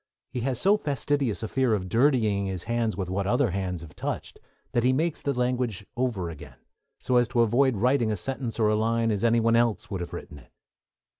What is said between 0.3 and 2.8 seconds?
He has so fastidious a fear of dirtying his